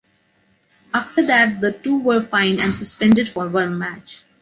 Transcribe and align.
After 0.95 1.21
that 1.27 1.61
the 1.61 1.71
two 1.73 1.99
were 1.99 2.23
fined 2.25 2.59
and 2.59 2.75
suspended 2.75 3.29
for 3.29 3.47
one 3.47 3.77
match. 3.77 4.23